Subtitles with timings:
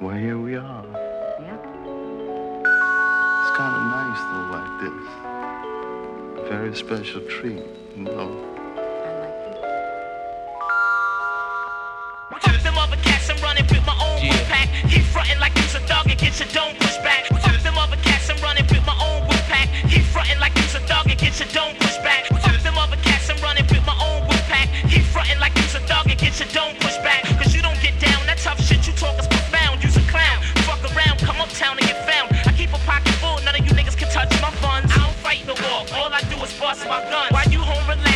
[0.00, 0.84] Well, here we are.
[1.40, 1.56] Yeah.
[3.40, 5.06] It's kind of nice, though, like this.
[6.38, 7.64] A very special treat,
[7.96, 8.30] you know.
[8.76, 9.58] I like it.
[12.42, 14.44] Fuck them other cats, I'm running with my own Yeah.
[14.48, 14.68] pack.
[14.68, 17.37] He frontin' like he's a dog and get your dome pushed back.
[36.58, 37.28] bust my gun.
[37.30, 38.07] Why you home